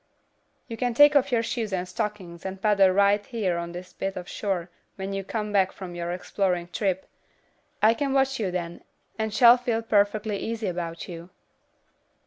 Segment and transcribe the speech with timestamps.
[0.67, 4.15] "You can take off your shoes and stockings and paddle right here on this bit
[4.15, 7.07] of shore when you come back from your exploring trip.
[7.83, 8.83] I can watch you then,
[9.19, 11.29] and shall feel perfectly easy about you."